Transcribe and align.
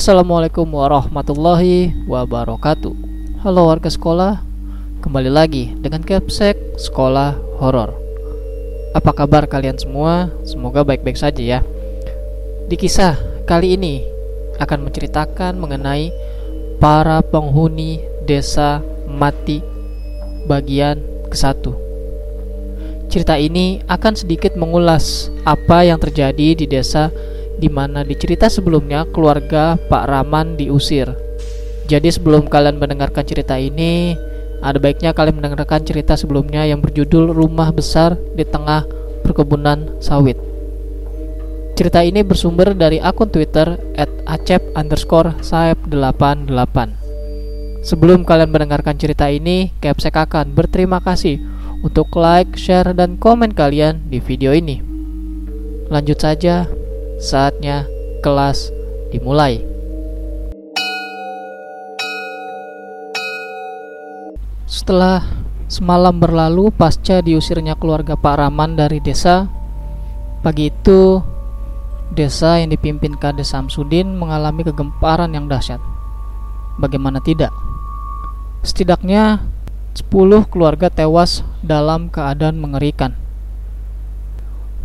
Assalamualaikum 0.00 0.64
warahmatullahi 0.64 1.92
wabarakatuh. 2.08 2.96
Halo 3.44 3.68
warga 3.68 3.92
sekolah 3.92 4.40
Kembali 5.04 5.28
lagi 5.28 5.76
dengan 5.76 6.00
Capsek 6.00 6.56
Sekolah 6.80 7.36
Horor. 7.60 7.92
Apa 8.96 9.12
kabar 9.12 9.44
kalian 9.44 9.76
semua? 9.76 10.32
Semoga 10.48 10.88
baik-baik 10.88 11.20
saja 11.20 11.44
ya. 11.44 11.60
Di 12.64 12.80
kisah 12.80 13.44
kali 13.44 13.76
ini 13.76 14.00
akan 14.56 14.88
menceritakan 14.88 15.60
mengenai 15.60 16.08
para 16.80 17.20
penghuni 17.20 18.00
desa 18.24 18.80
mati 19.04 19.60
bagian 20.48 20.96
ke-1 21.28 21.76
Cerita 23.12 23.36
ini 23.36 23.84
akan 23.84 24.16
sedikit 24.16 24.56
mengulas 24.56 25.28
apa 25.44 25.84
yang 25.84 26.00
terjadi 26.00 26.56
di 26.56 26.64
desa 26.64 27.12
di 27.60 27.68
mana 27.68 28.00
di 28.00 28.16
cerita 28.16 28.48
sebelumnya 28.48 29.04
keluarga 29.12 29.76
Pak 29.76 30.04
Raman 30.08 30.56
diusir. 30.56 31.12
Jadi 31.84 32.08
sebelum 32.08 32.48
kalian 32.48 32.80
mendengarkan 32.80 33.28
cerita 33.28 33.60
ini, 33.60 34.16
ada 34.64 34.80
baiknya 34.80 35.12
kalian 35.12 35.36
mendengarkan 35.36 35.84
cerita 35.84 36.16
sebelumnya 36.16 36.64
yang 36.64 36.80
berjudul 36.80 37.36
Rumah 37.36 37.76
Besar 37.76 38.16
di 38.32 38.48
Tengah 38.48 38.88
Perkebunan 39.20 40.00
Sawit. 40.00 40.40
Cerita 41.76 42.04
ini 42.04 42.20
bersumber 42.20 42.76
dari 42.76 43.00
akun 43.00 43.32
Twitter 43.32 43.76
@acep 44.28 44.60
underscore 44.76 45.36
saep88. 45.40 46.92
Sebelum 47.80 48.28
kalian 48.28 48.52
mendengarkan 48.52 49.00
cerita 49.00 49.32
ini, 49.32 49.72
Capsek 49.80 50.12
akan 50.12 50.52
berterima 50.52 51.00
kasih 51.00 51.40
untuk 51.80 52.12
like, 52.20 52.52
share, 52.60 52.92
dan 52.92 53.16
komen 53.16 53.56
kalian 53.56 54.04
di 54.12 54.20
video 54.20 54.52
ini. 54.52 54.84
Lanjut 55.88 56.20
saja, 56.20 56.68
Saatnya 57.20 57.84
kelas 58.24 58.72
dimulai. 59.12 59.60
Setelah 64.64 65.28
semalam 65.68 66.16
berlalu 66.16 66.72
pasca 66.72 67.20
diusirnya 67.20 67.76
keluarga 67.76 68.16
Pak 68.16 68.40
Raman 68.40 68.72
dari 68.72 69.04
desa, 69.04 69.44
pagi 70.40 70.72
itu 70.72 71.20
desa 72.16 72.56
yang 72.56 72.72
dipimpin 72.72 73.20
Kades 73.20 73.52
Samsudin 73.52 74.16
mengalami 74.16 74.64
kegemparan 74.64 75.36
yang 75.36 75.44
dahsyat. 75.44 75.84
Bagaimana 76.80 77.20
tidak? 77.20 77.52
Setidaknya 78.64 79.44
10 79.92 80.08
keluarga 80.48 80.88
tewas 80.88 81.44
dalam 81.60 82.08
keadaan 82.08 82.56
mengerikan 82.56 83.12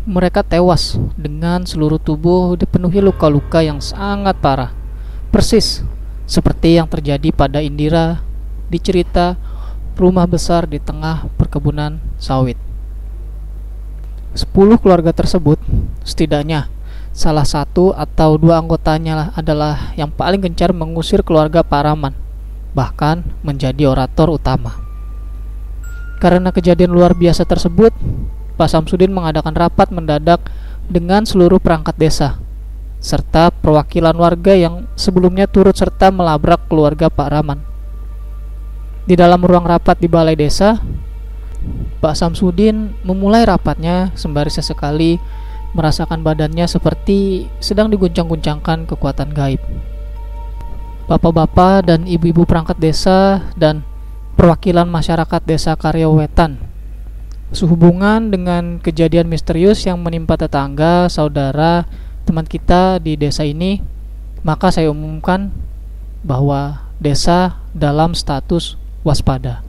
mereka 0.05 0.45
tewas 0.45 1.01
dengan 1.17 1.65
seluruh 1.65 1.97
tubuh 1.97 2.53
dipenuhi 2.53 3.01
luka-luka 3.01 3.65
yang 3.65 3.81
sangat 3.81 4.37
parah. 4.37 4.69
Persis 5.33 5.81
seperti 6.29 6.77
yang 6.77 6.85
terjadi 6.85 7.33
pada 7.33 7.57
Indira 7.61 8.21
di 8.69 8.77
cerita 8.77 9.33
rumah 9.97 10.29
besar 10.29 10.69
di 10.69 10.77
tengah 10.77 11.25
perkebunan 11.41 11.97
sawit. 12.21 12.57
Sepuluh 14.37 14.77
keluarga 14.77 15.09
tersebut, 15.09 15.57
setidaknya 16.05 16.69
salah 17.15 17.47
satu 17.47 17.95
atau 17.95 18.35
dua 18.35 18.59
anggotanya 18.59 19.33
adalah 19.33 19.95
yang 19.97 20.11
paling 20.11 20.43
gencar 20.43 20.75
mengusir 20.75 21.23
keluarga 21.25 21.63
Paraman, 21.63 22.13
bahkan 22.77 23.23
menjadi 23.41 23.89
orator 23.89 24.29
utama. 24.29 24.75
Karena 26.19 26.51
kejadian 26.51 26.91
luar 26.91 27.15
biasa 27.15 27.47
tersebut, 27.47 27.95
Pak 28.55 28.71
Samsudin 28.71 29.11
mengadakan 29.11 29.51
rapat 29.51 29.91
mendadak 29.91 30.39
dengan 30.87 31.27
seluruh 31.27 31.59
perangkat 31.59 31.95
desa 31.99 32.39
serta 33.05 33.53
perwakilan 33.53 34.17
warga 34.17 34.57
yang 34.57 34.89
sebelumnya 34.97 35.45
turut 35.45 35.77
serta 35.77 36.09
melabrak 36.09 36.65
keluarga 36.65 37.05
Pak 37.05 37.29
Raman. 37.29 37.59
Di 39.05 39.13
dalam 39.13 39.45
ruang 39.45 39.61
rapat 39.61 40.01
di 40.01 40.09
balai 40.09 40.33
desa, 40.33 40.81
Pak 42.01 42.17
Samsudin 42.17 42.97
memulai 43.05 43.45
rapatnya 43.45 44.09
sembari 44.17 44.49
sesekali 44.49 45.21
merasakan 45.77 46.25
badannya 46.25 46.65
seperti 46.65 47.45
sedang 47.61 47.93
diguncang-guncangkan 47.93 48.89
kekuatan 48.89 49.37
gaib. 49.37 49.61
Bapak-bapak 51.05 51.85
dan 51.85 52.09
ibu-ibu 52.09 52.49
perangkat 52.49 52.81
desa 52.81 53.45
dan 53.53 53.85
perwakilan 54.33 54.89
masyarakat 54.89 55.41
desa 55.45 55.77
Karyawetan 55.77 56.57
sehubungan 57.53 58.33
dengan 58.33 58.81
kejadian 58.81 59.29
misterius 59.29 59.85
yang 59.85 60.01
menimpa 60.01 60.39
tetangga, 60.39 61.11
saudara, 61.11 61.85
teman 62.25 62.47
kita 62.47 62.97
di 62.97 63.13
desa 63.13 63.45
ini, 63.45 63.83
maka 64.41 64.73
saya 64.73 64.89
umumkan 64.89 65.53
bahwa 66.25 66.89
desa 66.97 67.61
dalam 67.75 68.17
status 68.17 68.79
waspada. 69.05 69.61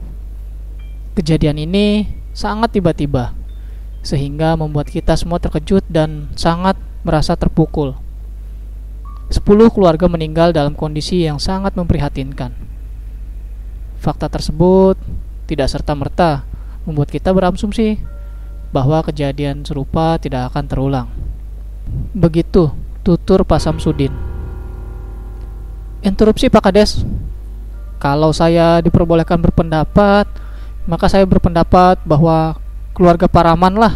Kejadian 1.13 1.61
ini 1.61 2.09
sangat 2.33 2.73
tiba-tiba, 2.77 3.37
sehingga 4.01 4.57
membuat 4.57 4.89
kita 4.89 5.13
semua 5.13 5.37
terkejut 5.37 5.85
dan 5.85 6.33
sangat 6.33 6.79
merasa 7.05 7.37
terpukul. 7.37 7.93
Sepuluh 9.27 9.67
keluarga 9.67 10.07
meninggal 10.07 10.55
dalam 10.55 10.71
kondisi 10.71 11.27
yang 11.27 11.35
sangat 11.35 11.75
memprihatinkan. 11.75 12.55
Fakta 13.99 14.31
tersebut 14.31 14.95
tidak 15.51 15.67
serta-merta 15.67 16.46
membuat 16.87 17.11
kita 17.11 17.35
berasumsi 17.35 17.99
bahwa 18.71 19.03
kejadian 19.03 19.67
serupa 19.67 20.15
tidak 20.15 20.55
akan 20.55 20.63
terulang. 20.71 21.07
Begitu 22.15 22.71
tutur 23.03 23.43
Pak 23.43 23.59
Samsudin. 23.59 24.11
Interupsi 25.99 26.47
Pak 26.47 26.63
Kades. 26.63 27.03
Kalau 27.99 28.31
saya 28.31 28.79
diperbolehkan 28.79 29.41
berpendapat, 29.41 30.29
maka 30.87 31.05
saya 31.11 31.27
berpendapat 31.27 31.99
bahwa 32.07 32.55
keluarga 32.95 33.27
Paraman 33.27 33.75
lah 33.75 33.93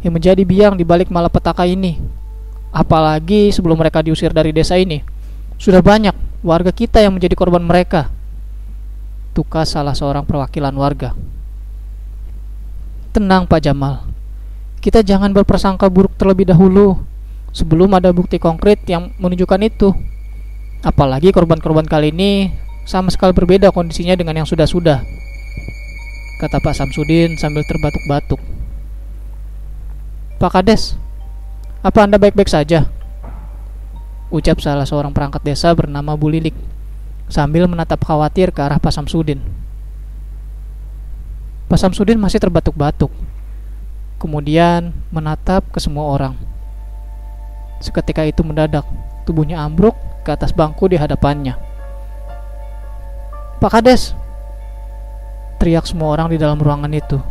yang 0.00 0.16
menjadi 0.16 0.40
biang 0.46 0.74
di 0.78 0.86
balik 0.86 1.12
malapetaka 1.12 1.68
ini. 1.68 2.00
Apalagi 2.70 3.50
sebelum 3.50 3.76
mereka 3.76 4.00
diusir 4.00 4.30
dari 4.32 4.54
desa 4.54 4.78
ini. 4.78 5.02
Sudah 5.60 5.84
banyak 5.84 6.14
warga 6.40 6.72
kita 6.72 7.02
yang 7.02 7.12
menjadi 7.12 7.34
korban 7.36 7.60
mereka. 7.60 8.08
Tukas 9.34 9.74
salah 9.74 9.92
seorang 9.92 10.24
perwakilan 10.24 10.72
warga. 10.72 11.12
Tenang 13.10 13.50
Pak 13.50 13.58
Jamal. 13.66 14.06
Kita 14.78 15.02
jangan 15.02 15.34
berprasangka 15.34 15.90
buruk 15.90 16.14
terlebih 16.14 16.46
dahulu 16.46 16.94
sebelum 17.50 17.90
ada 17.98 18.14
bukti 18.14 18.38
konkret 18.38 18.86
yang 18.86 19.10
menunjukkan 19.18 19.66
itu. 19.66 19.90
Apalagi 20.86 21.34
korban-korban 21.34 21.90
kali 21.90 22.14
ini 22.14 22.54
sama 22.86 23.10
sekali 23.10 23.34
berbeda 23.34 23.74
kondisinya 23.74 24.14
dengan 24.14 24.38
yang 24.38 24.48
sudah-sudah. 24.48 25.02
Kata 26.38 26.62
Pak 26.62 26.72
Samsudin 26.72 27.34
sambil 27.34 27.66
terbatuk-batuk. 27.66 28.38
Pak 30.38 30.50
Kades, 30.54 30.94
apa 31.82 32.06
Anda 32.06 32.16
baik-baik 32.16 32.48
saja? 32.48 32.86
Ucap 34.30 34.62
salah 34.62 34.86
seorang 34.86 35.10
perangkat 35.10 35.42
desa 35.42 35.74
bernama 35.74 36.14
Bu 36.14 36.30
Lilik 36.30 36.54
sambil 37.26 37.66
menatap 37.66 38.06
khawatir 38.06 38.54
ke 38.54 38.62
arah 38.62 38.78
Pak 38.78 38.94
Samsudin. 38.94 39.59
Pak 41.70 41.78
Samsudin 41.78 42.18
masih 42.18 42.42
terbatuk-batuk. 42.42 43.14
Kemudian 44.18 44.90
menatap 45.14 45.70
ke 45.70 45.78
semua 45.78 46.10
orang. 46.10 46.34
Seketika 47.78 48.26
itu 48.26 48.42
mendadak, 48.42 48.82
tubuhnya 49.22 49.62
ambruk 49.62 49.94
ke 50.26 50.34
atas 50.34 50.50
bangku 50.50 50.90
di 50.90 50.98
hadapannya. 50.98 51.54
Pak 53.62 53.70
Kades! 53.70 54.18
Teriak 55.62 55.86
semua 55.86 56.10
orang 56.10 56.34
di 56.34 56.42
dalam 56.42 56.58
ruangan 56.58 56.90
itu. 56.90 57.22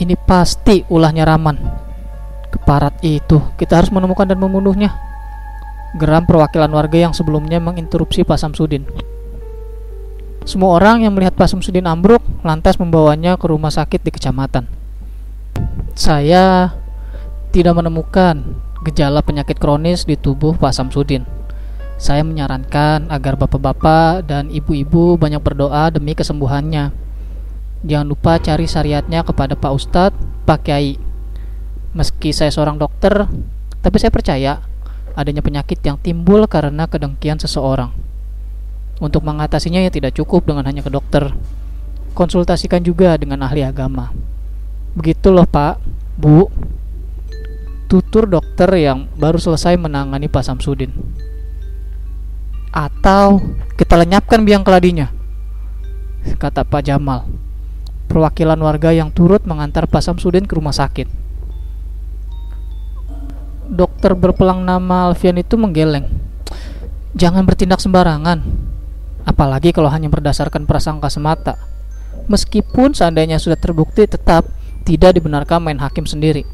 Ini 0.00 0.16
pasti 0.24 0.80
ulahnya 0.88 1.28
Raman. 1.28 1.60
Keparat 2.56 3.04
itu, 3.04 3.36
kita 3.60 3.84
harus 3.84 3.92
menemukan 3.92 4.24
dan 4.24 4.40
membunuhnya. 4.40 4.96
Geram 6.00 6.24
perwakilan 6.24 6.72
warga 6.72 6.98
yang 7.04 7.12
sebelumnya 7.12 7.60
menginterupsi 7.60 8.24
Pak 8.24 8.40
Samsudin. 8.40 9.13
Semua 10.44 10.76
orang 10.76 11.00
yang 11.00 11.16
melihat 11.16 11.32
Pak 11.32 11.48
Samsudin 11.48 11.88
ambruk 11.88 12.20
lantas 12.44 12.76
membawanya 12.76 13.40
ke 13.40 13.48
rumah 13.48 13.72
sakit 13.72 14.04
di 14.04 14.12
kecamatan. 14.12 14.68
Saya 15.96 16.76
tidak 17.48 17.80
menemukan 17.80 18.60
gejala 18.84 19.24
penyakit 19.24 19.56
kronis 19.56 20.04
di 20.04 20.20
tubuh 20.20 20.52
Pak 20.52 20.76
Samsudin. 20.76 21.24
Saya 21.96 22.20
menyarankan 22.20 23.08
agar 23.08 23.40
bapak-bapak 23.40 24.28
dan 24.28 24.52
ibu-ibu 24.52 25.16
banyak 25.16 25.40
berdoa 25.40 25.88
demi 25.88 26.12
kesembuhannya. 26.12 26.92
Jangan 27.88 28.04
lupa 28.04 28.36
cari 28.36 28.68
syariatnya 28.68 29.24
kepada 29.24 29.56
Pak 29.56 29.72
Ustadz, 29.72 30.20
Pak 30.44 30.68
Kiai. 30.68 31.00
Meski 31.96 32.36
saya 32.36 32.52
seorang 32.52 32.76
dokter, 32.76 33.24
tapi 33.80 33.96
saya 33.96 34.12
percaya 34.12 34.60
adanya 35.16 35.40
penyakit 35.40 35.80
yang 35.80 35.96
timbul 35.96 36.44
karena 36.44 36.84
kedengkian 36.84 37.40
seseorang. 37.40 38.03
Untuk 39.02 39.26
mengatasinya 39.26 39.82
ya 39.82 39.90
tidak 39.90 40.14
cukup 40.14 40.46
dengan 40.46 40.66
hanya 40.70 40.82
ke 40.84 40.90
dokter. 40.90 41.34
Konsultasikan 42.14 42.78
juga 42.82 43.18
dengan 43.18 43.42
ahli 43.42 43.66
agama. 43.66 44.14
Begitu 44.94 45.34
loh 45.34 45.46
Pak, 45.46 45.82
Bu. 46.14 46.46
Tutur 47.90 48.30
dokter 48.30 48.70
yang 48.78 49.10
baru 49.18 49.38
selesai 49.38 49.74
menangani 49.74 50.30
Pak 50.30 50.46
Samsudin. 50.46 50.94
Atau 52.74 53.42
kita 53.78 53.94
lenyapkan 53.94 54.42
biang 54.42 54.66
keladinya, 54.66 55.10
kata 56.42 56.66
Pak 56.66 56.90
Jamal, 56.90 57.22
perwakilan 58.10 58.58
warga 58.58 58.90
yang 58.90 59.14
turut 59.14 59.46
mengantar 59.46 59.86
Pak 59.86 60.02
Samsudin 60.02 60.42
ke 60.42 60.58
rumah 60.58 60.74
sakit. 60.74 61.06
Dokter 63.70 64.18
berpelang 64.18 64.66
nama 64.66 65.10
Alfian 65.10 65.38
itu 65.38 65.54
menggeleng. 65.54 66.10
Jangan 67.14 67.46
bertindak 67.46 67.78
sembarangan, 67.78 68.42
apalagi 69.24 69.72
kalau 69.72 69.88
hanya 69.88 70.12
berdasarkan 70.12 70.68
prasangka 70.68 71.08
semata. 71.08 71.56
Meskipun 72.30 72.96
seandainya 72.96 73.36
sudah 73.36 73.58
terbukti 73.58 74.08
tetap 74.08 74.48
tidak 74.84 75.16
dibenarkan 75.16 75.60
main 75.64 75.80
hakim 75.80 76.04
sendiri. 76.04 76.44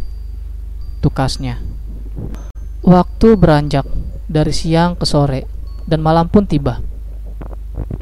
Tukasnya. 1.03 1.59
Waktu 2.81 3.37
beranjak 3.37 3.87
dari 4.31 4.55
siang 4.55 4.97
ke 4.97 5.05
sore 5.05 5.47
dan 5.87 6.01
malam 6.01 6.31
pun 6.31 6.47
tiba. 6.47 6.81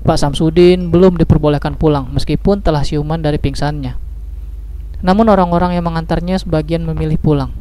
Pak 0.04 0.16
Samsudin 0.16 0.88
belum 0.88 1.20
diperbolehkan 1.20 1.76
pulang 1.76 2.08
meskipun 2.12 2.64
telah 2.64 2.84
siuman 2.84 3.20
dari 3.20 3.36
pingsannya. 3.36 3.96
Namun 5.04 5.30
orang-orang 5.30 5.76
yang 5.76 5.84
mengantarnya 5.86 6.40
sebagian 6.40 6.82
memilih 6.82 7.20
pulang. 7.20 7.52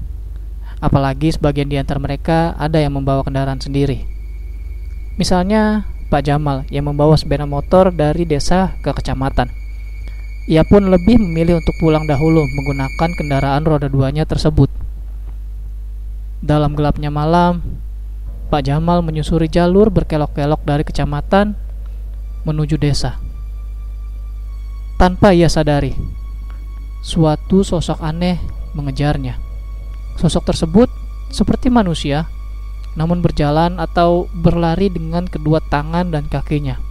Apalagi 0.77 1.33
sebagian 1.33 1.69
di 1.69 1.77
antara 1.77 1.97
mereka 1.97 2.53
ada 2.55 2.77
yang 2.77 2.95
membawa 2.95 3.25
kendaraan 3.25 3.57
sendiri. 3.57 4.05
Misalnya 5.17 5.89
Pak 6.07 6.23
Jamal 6.23 6.63
yang 6.71 6.87
membawa 6.87 7.19
sepeda 7.19 7.43
motor 7.43 7.91
dari 7.91 8.23
desa 8.23 8.79
ke 8.79 8.95
kecamatan. 8.95 9.51
Ia 10.47 10.63
pun 10.63 10.87
lebih 10.87 11.19
memilih 11.19 11.59
untuk 11.59 11.75
pulang 11.83 12.07
dahulu 12.07 12.39
menggunakan 12.39 13.09
kendaraan 13.19 13.67
roda 13.67 13.91
duanya 13.91 14.23
tersebut. 14.23 14.71
Dalam 16.39 16.71
gelapnya 16.79 17.11
malam, 17.11 17.59
Pak 18.47 18.63
Jamal 18.63 19.03
menyusuri 19.03 19.51
jalur 19.51 19.91
berkelok-kelok 19.91 20.63
dari 20.63 20.87
kecamatan 20.87 21.59
menuju 22.47 22.79
desa. 22.79 23.19
Tanpa 24.95 25.35
ia 25.35 25.51
sadari, 25.51 25.91
suatu 27.03 27.67
sosok 27.67 27.99
aneh 27.99 28.39
mengejarnya. 28.71 29.35
Sosok 30.15 30.47
tersebut 30.47 30.87
seperti 31.27 31.67
manusia 31.67 32.31
namun 32.97 33.21
berjalan 33.21 33.77
atau 33.77 34.25
berlari 34.33 34.89
dengan 34.89 35.29
kedua 35.29 35.61
tangan 35.61 36.09
dan 36.09 36.25
kakinya. 36.25 36.81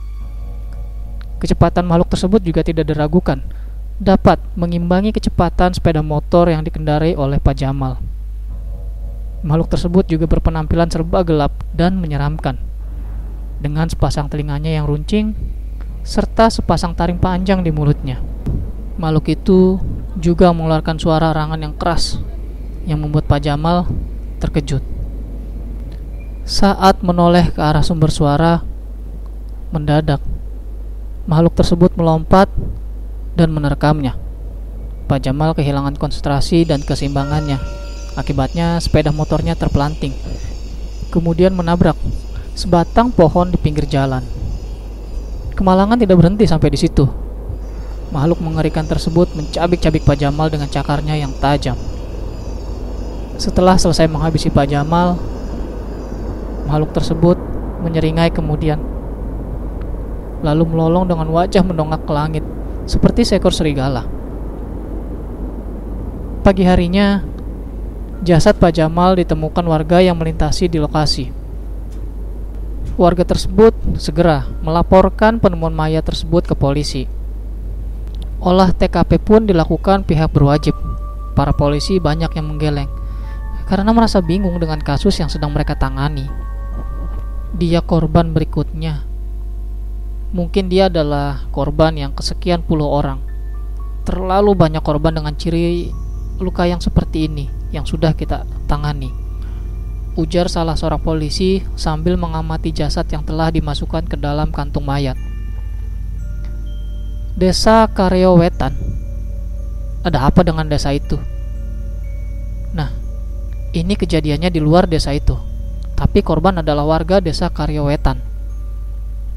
Kecepatan 1.42 1.82
makhluk 1.82 2.14
tersebut 2.14 2.40
juga 2.40 2.62
tidak 2.62 2.86
diragukan, 2.86 3.42
dapat 3.98 4.38
mengimbangi 4.54 5.10
kecepatan 5.10 5.74
sepeda 5.74 6.00
motor 6.00 6.46
yang 6.46 6.62
dikendarai 6.62 7.18
oleh 7.18 7.42
Pak 7.42 7.58
Jamal. 7.58 7.98
Makhluk 9.42 9.68
tersebut 9.68 10.06
juga 10.06 10.30
berpenampilan 10.30 10.88
serba 10.88 11.26
gelap 11.26 11.52
dan 11.74 11.98
menyeramkan, 11.98 12.56
dengan 13.60 13.90
sepasang 13.90 14.30
telinganya 14.30 14.78
yang 14.78 14.86
runcing 14.88 15.36
serta 16.06 16.48
sepasang 16.54 16.94
taring 16.94 17.18
panjang 17.18 17.66
di 17.66 17.74
mulutnya. 17.74 18.22
Makhluk 18.96 19.26
itu 19.26 19.82
juga 20.16 20.54
mengeluarkan 20.54 20.96
suara 20.96 21.34
rangan 21.34 21.60
yang 21.60 21.74
keras 21.74 22.22
yang 22.86 23.02
membuat 23.02 23.26
Pak 23.26 23.42
Jamal 23.42 23.90
terkejut. 24.38 24.95
Saat 26.46 27.02
menoleh 27.02 27.50
ke 27.50 27.58
arah 27.58 27.82
sumber 27.82 28.06
suara, 28.14 28.62
mendadak 29.74 30.22
makhluk 31.26 31.58
tersebut 31.58 31.98
melompat 31.98 32.46
dan 33.34 33.50
menerkamnya. 33.50 34.14
Pak 35.10 35.26
Jamal 35.26 35.58
kehilangan 35.58 35.98
konsentrasi 35.98 36.62
dan 36.62 36.86
keseimbangannya. 36.86 37.58
Akibatnya 38.14 38.78
sepeda 38.78 39.10
motornya 39.10 39.58
terpelanting. 39.58 40.14
Kemudian 41.10 41.50
menabrak 41.50 41.98
sebatang 42.54 43.10
pohon 43.10 43.50
di 43.50 43.58
pinggir 43.58 43.90
jalan. 43.90 44.22
Kemalangan 45.58 45.98
tidak 45.98 46.14
berhenti 46.14 46.46
sampai 46.46 46.70
di 46.70 46.78
situ. 46.78 47.10
Makhluk 48.14 48.38
mengerikan 48.38 48.86
tersebut 48.86 49.34
mencabik-cabik 49.34 50.06
Pak 50.06 50.14
Jamal 50.14 50.46
dengan 50.46 50.70
cakarnya 50.70 51.18
yang 51.18 51.34
tajam. 51.42 51.74
Setelah 53.34 53.74
selesai 53.74 54.06
menghabisi 54.06 54.46
Pak 54.46 54.70
Jamal, 54.70 55.18
Makhluk 56.66 56.90
tersebut 56.90 57.38
menyeringai 57.86 58.34
kemudian, 58.34 58.82
lalu 60.42 60.66
melolong 60.66 61.06
dengan 61.06 61.30
wajah 61.30 61.62
mendongak 61.62 62.02
ke 62.02 62.12
langit, 62.12 62.44
seperti 62.90 63.22
seekor 63.22 63.54
serigala. 63.54 64.02
Pagi 66.42 66.66
harinya, 66.66 67.22
jasad 68.26 68.58
Pak 68.58 68.74
Jamal 68.74 69.14
ditemukan 69.18 69.62
warga 69.62 70.02
yang 70.02 70.18
melintasi 70.18 70.66
di 70.66 70.82
lokasi. 70.82 71.30
Warga 72.98 73.22
tersebut 73.22 73.76
segera 74.00 74.48
melaporkan 74.64 75.38
penemuan 75.38 75.74
mayat 75.74 76.02
tersebut 76.02 76.48
ke 76.48 76.54
polisi. 76.58 77.06
Olah 78.42 78.74
TKP 78.74 79.22
pun 79.22 79.44
dilakukan 79.46 80.02
pihak 80.02 80.32
berwajib. 80.34 80.74
Para 81.36 81.52
polisi 81.52 82.00
banyak 82.00 82.32
yang 82.32 82.48
menggeleng 82.48 82.88
karena 83.66 83.90
merasa 83.90 84.22
bingung 84.22 84.56
dengan 84.62 84.78
kasus 84.78 85.18
yang 85.18 85.26
sedang 85.26 85.50
mereka 85.50 85.74
tangani 85.74 86.24
dia 87.56 87.80
korban 87.80 88.36
berikutnya. 88.36 89.08
Mungkin 90.36 90.68
dia 90.68 90.92
adalah 90.92 91.48
korban 91.48 91.96
yang 91.96 92.12
kesekian 92.12 92.60
puluh 92.60 92.84
orang. 92.84 93.24
Terlalu 94.04 94.52
banyak 94.52 94.84
korban 94.84 95.16
dengan 95.16 95.32
ciri 95.32 95.88
luka 96.36 96.68
yang 96.68 96.84
seperti 96.84 97.32
ini 97.32 97.48
yang 97.72 97.88
sudah 97.88 98.12
kita 98.12 98.44
tangani. 98.68 99.08
Ujar 100.20 100.52
salah 100.52 100.76
seorang 100.76 101.00
polisi 101.00 101.64
sambil 101.80 102.20
mengamati 102.20 102.72
jasad 102.76 103.08
yang 103.08 103.24
telah 103.24 103.48
dimasukkan 103.48 104.04
ke 104.04 104.16
dalam 104.20 104.52
kantung 104.52 104.84
mayat. 104.84 105.16
Desa 107.36 107.88
Karyo 107.88 108.36
Wetan. 108.36 108.76
Ada 110.04 110.28
apa 110.28 110.44
dengan 110.44 110.68
desa 110.68 110.92
itu? 110.92 111.16
Nah, 112.76 112.92
ini 113.72 113.96
kejadiannya 113.96 114.52
di 114.52 114.60
luar 114.60 114.84
desa 114.86 115.16
itu 115.16 115.55
tapi 115.96 116.20
korban 116.20 116.60
adalah 116.60 116.84
warga 116.84 117.24
desa 117.24 117.48
Karyawetan. 117.48 118.20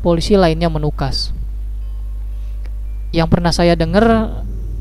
Polisi 0.03 0.35
lainnya 0.35 0.67
menukas. 0.67 1.31
Yang 3.15 3.27
pernah 3.31 3.55
saya 3.55 3.79
dengar, 3.79 4.05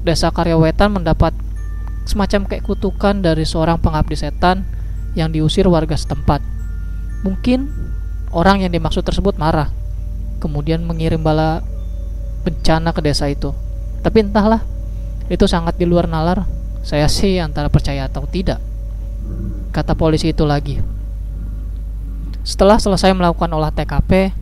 desa 0.02 0.34
Karyawetan 0.34 0.90
mendapat 0.90 1.32
semacam 2.02 2.50
kayak 2.50 2.66
kutukan 2.66 3.22
dari 3.22 3.46
seorang 3.46 3.78
pengabdi 3.78 4.18
setan 4.18 4.66
yang 5.14 5.30
diusir 5.30 5.70
warga 5.70 5.94
setempat. 5.94 6.42
Mungkin 7.22 7.70
orang 8.34 8.66
yang 8.66 8.74
dimaksud 8.74 9.06
tersebut 9.06 9.38
marah, 9.38 9.70
kemudian 10.42 10.82
mengirim 10.82 11.22
bala 11.22 11.62
bencana 12.42 12.90
ke 12.90 13.00
desa 13.06 13.30
itu. 13.30 13.54
Tapi 14.02 14.26
entahlah, 14.26 14.66
itu 15.30 15.46
sangat 15.46 15.78
di 15.78 15.86
luar 15.86 16.10
nalar. 16.10 16.42
Saya 16.82 17.06
sih 17.06 17.38
antara 17.38 17.70
percaya 17.70 18.10
atau 18.10 18.26
tidak. 18.26 18.58
Kata 19.70 19.94
polisi 19.94 20.32
itu 20.34 20.42
lagi. 20.42 20.97
Setelah 22.48 22.80
selesai 22.80 23.12
melakukan 23.12 23.52
olah 23.52 23.68
TKP, 23.68 24.32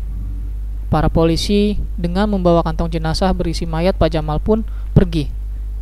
para 0.87 1.11
polisi 1.11 1.75
dengan 1.99 2.31
membawa 2.31 2.63
kantong 2.63 2.87
jenazah 2.87 3.35
berisi 3.35 3.67
mayat 3.67 3.99
Pak 3.99 4.15
Jamal 4.15 4.39
pun 4.39 4.63
pergi, 4.95 5.27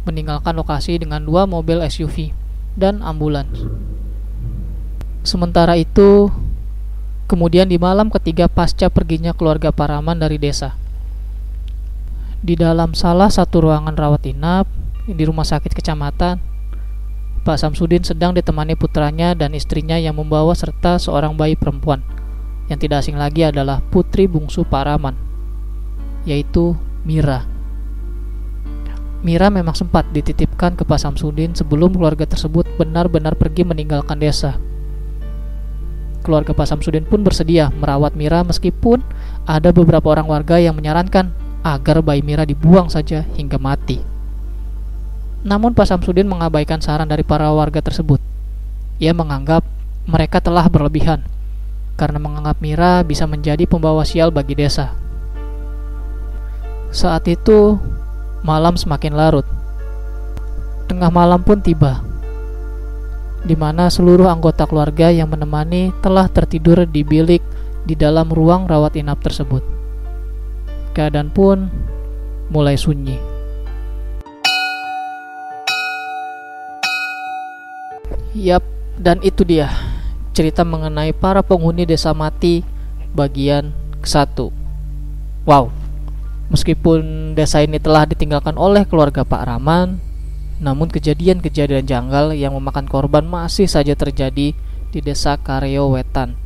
meninggalkan 0.09 0.57
lokasi 0.57 0.97
dengan 0.97 1.21
dua 1.21 1.45
mobil 1.45 1.85
SUV 1.85 2.33
dan 2.81 3.05
ambulans. 3.05 3.69
Sementara 5.21 5.77
itu, 5.77 6.33
kemudian 7.29 7.69
di 7.69 7.77
malam 7.77 8.09
ketiga 8.09 8.49
pasca 8.49 8.89
perginya 8.89 9.37
keluarga 9.37 9.69
Paraman 9.69 10.17
dari 10.17 10.41
desa. 10.41 10.81
Di 12.41 12.57
dalam 12.57 12.97
salah 12.97 13.29
satu 13.29 13.69
ruangan 13.69 13.93
rawat 14.01 14.25
inap 14.25 14.65
di 15.05 15.29
rumah 15.29 15.45
sakit 15.45 15.77
kecamatan, 15.77 16.41
Pak 17.45 17.61
Samsudin 17.61 18.01
sedang 18.01 18.33
ditemani 18.33 18.81
putranya 18.81 19.37
dan 19.37 19.53
istrinya 19.53 20.01
yang 20.01 20.17
membawa 20.17 20.57
serta 20.57 20.97
seorang 20.97 21.37
bayi 21.37 21.61
perempuan 21.61 22.14
yang 22.69 22.81
tidak 22.81 23.05
asing 23.05 23.21
lagi 23.21 23.45
adalah 23.45 23.85
putri 23.93 24.25
bungsu 24.25 24.65
Paraman, 24.65 25.17
yaitu 26.25 26.73
Mira. 27.05 27.45
Mira 29.25 29.49
memang 29.49 29.73
sempat 29.73 30.09
dititipkan 30.13 30.77
ke 30.77 30.85
Pak 30.85 31.01
Samsudin 31.01 31.57
sebelum 31.57 31.97
keluarga 31.97 32.29
tersebut 32.29 32.69
benar-benar 32.77 33.37
pergi 33.37 33.65
meninggalkan 33.65 34.21
desa. 34.21 34.61
Keluarga 36.25 36.57
Pak 36.57 36.69
Samsudin 36.69 37.05
pun 37.05 37.25
bersedia 37.25 37.69
merawat 37.73 38.17
Mira 38.17 38.45
meskipun 38.45 39.01
ada 39.45 39.73
beberapa 39.73 40.13
orang 40.13 40.29
warga 40.29 40.57
yang 40.61 40.77
menyarankan 40.77 41.33
agar 41.65 42.01
bayi 42.05 42.21
Mira 42.21 42.45
dibuang 42.45 42.89
saja 42.93 43.25
hingga 43.37 43.61
mati. 43.61 44.01
Namun 45.45 45.77
Pak 45.77 45.89
Samsudin 45.89 46.29
mengabaikan 46.29 46.81
saran 46.81 47.09
dari 47.09 47.25
para 47.25 47.49
warga 47.53 47.85
tersebut. 47.85 48.21
Ia 49.01 49.13
menganggap 49.13 49.65
mereka 50.09 50.41
telah 50.41 50.69
berlebihan 50.69 51.25
karena 51.95 52.19
menganggap 52.19 52.59
Mira 52.59 53.03
bisa 53.07 53.27
menjadi 53.27 53.67
pembawa 53.67 54.03
sial 54.03 54.35
bagi 54.35 54.59
desa. 54.59 54.95
Saat 56.95 57.27
itu, 57.27 57.79
malam 58.47 58.79
semakin 58.79 59.15
larut. 59.15 59.47
Tengah 60.87 61.11
malam 61.11 61.43
pun 61.43 61.59
tiba, 61.59 62.05
di 63.43 63.57
mana 63.59 63.91
seluruh 63.91 64.31
anggota 64.31 64.69
keluarga 64.69 65.11
yang 65.11 65.33
menemani 65.33 65.91
telah 66.05 66.29
tertidur 66.29 66.87
di 66.87 67.03
bilik 67.03 67.43
di 67.83 67.99
dalam 67.99 68.31
ruang 68.31 68.69
rawat 68.69 68.95
inap 69.01 69.19
tersebut. 69.25 69.65
Keadaan 70.95 71.33
pun 71.33 71.67
mulai 72.53 72.79
sunyi. 72.79 73.19
Yap, 78.35 78.67
dan 78.99 79.23
itu 79.23 79.47
dia 79.47 79.94
cerita 80.35 80.67
mengenai 80.67 81.15
para 81.15 81.41
penghuni 81.41 81.87
desa 81.87 82.11
mati 82.11 82.67
bagian 83.15 83.71
ke-1. 84.03 84.51
Wow. 85.47 85.71
Meskipun 86.51 87.33
desa 87.39 87.63
ini 87.65 87.81
telah 87.81 88.05
ditinggalkan 88.05 88.59
oleh 88.61 88.85
keluarga 88.85 89.25
Pak 89.25 89.49
Raman, 89.49 89.97
namun 90.61 90.91
kejadian-kejadian 90.93 91.87
janggal 91.89 92.37
yang 92.37 92.53
memakan 92.53 92.85
korban 92.85 93.25
masih 93.25 93.71
saja 93.71 93.97
terjadi 93.97 94.53
di 94.93 95.01
desa 95.01 95.39
Karyo 95.41 95.95
Wetan. 95.95 96.37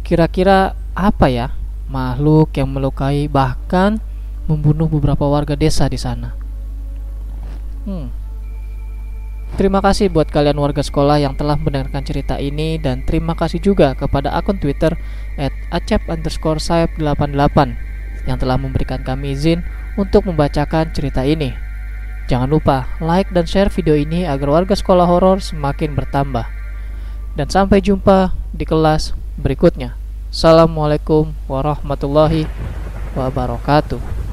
Kira-kira 0.00 0.78
apa 0.94 1.26
ya 1.28 1.52
makhluk 1.90 2.54
yang 2.56 2.70
melukai 2.70 3.28
bahkan 3.28 4.00
membunuh 4.48 4.88
beberapa 4.88 5.24
warga 5.28 5.56
desa 5.58 5.84
di 5.90 5.98
sana? 6.00 6.32
Hmm, 7.84 8.08
Terima 9.54 9.78
kasih 9.78 10.10
buat 10.10 10.26
kalian 10.34 10.58
warga 10.58 10.82
sekolah 10.82 11.22
yang 11.22 11.38
telah 11.38 11.54
mendengarkan 11.54 12.02
cerita 12.02 12.42
ini 12.42 12.74
dan 12.74 13.06
terima 13.06 13.38
kasih 13.38 13.62
juga 13.62 13.94
kepada 13.94 14.34
akun 14.34 14.58
Twitter 14.58 14.98
at 15.38 15.54
acep 15.70 16.02
underscore 16.10 16.58
88 16.58 16.98
yang 18.26 18.34
telah 18.34 18.58
memberikan 18.58 19.06
kami 19.06 19.38
izin 19.38 19.62
untuk 19.94 20.26
membacakan 20.26 20.90
cerita 20.90 21.22
ini. 21.22 21.54
Jangan 22.26 22.50
lupa 22.50 22.90
like 22.98 23.30
dan 23.30 23.46
share 23.46 23.70
video 23.70 23.94
ini 23.94 24.26
agar 24.26 24.50
warga 24.50 24.74
sekolah 24.74 25.06
horor 25.06 25.38
semakin 25.38 25.94
bertambah. 25.94 26.50
Dan 27.38 27.46
sampai 27.46 27.78
jumpa 27.78 28.34
di 28.50 28.66
kelas 28.66 29.14
berikutnya. 29.38 29.94
Assalamualaikum 30.34 31.30
warahmatullahi 31.46 32.50
wabarakatuh. 33.14 34.23